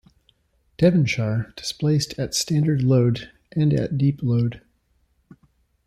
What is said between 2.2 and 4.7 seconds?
standard load and at deep load.